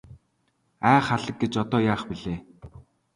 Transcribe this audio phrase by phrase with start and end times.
[0.91, 2.39] Ай халаг гэж одоо яах билээ.